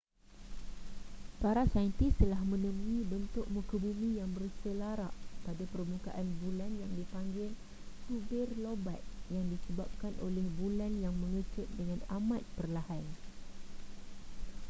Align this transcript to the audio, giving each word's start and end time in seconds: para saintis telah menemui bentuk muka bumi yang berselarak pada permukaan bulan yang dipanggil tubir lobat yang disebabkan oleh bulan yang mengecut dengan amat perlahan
para 1.41 1.63
saintis 1.73 2.13
telah 2.21 2.41
menemui 2.51 3.01
bentuk 3.11 3.45
muka 3.55 3.75
bumi 3.83 4.09
yang 4.19 4.31
berselarak 4.37 5.13
pada 5.45 5.63
permukaan 5.73 6.25
bulan 6.41 6.71
yang 6.81 6.89
dipanggil 6.99 7.49
tubir 8.09 8.47
lobat 8.63 8.97
yang 9.35 9.45
disebabkan 9.53 10.13
oleh 10.27 10.45
bulan 10.59 10.91
yang 11.05 11.13
mengecut 11.23 11.69
dengan 11.79 11.99
amat 12.17 12.41
perlahan 12.57 13.05